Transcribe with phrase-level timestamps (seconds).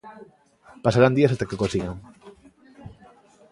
[0.85, 1.95] Pasarán días ata que o consigan.